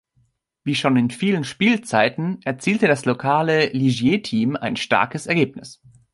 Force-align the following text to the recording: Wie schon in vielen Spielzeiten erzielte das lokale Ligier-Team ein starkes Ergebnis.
Wie 0.63 0.73
schon 0.73 0.97
in 0.97 1.11
vielen 1.11 1.43
Spielzeiten 1.43 2.41
erzielte 2.43 2.87
das 2.87 3.05
lokale 3.05 3.67
Ligier-Team 3.67 4.55
ein 4.55 4.75
starkes 4.75 5.27
Ergebnis. 5.27 5.79